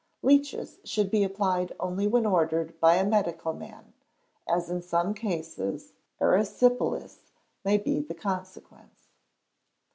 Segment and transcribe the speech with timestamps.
[0.23, 3.93] Leeches should be applied only when ordered by a medical man,
[4.49, 7.19] as in some cases erysipelas
[7.63, 9.09] may be the consequence.